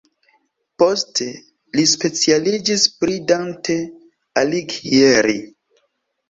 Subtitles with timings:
[0.83, 1.27] Poste
[1.79, 3.77] li specialiĝis pri Dante
[4.43, 5.37] Alighieri.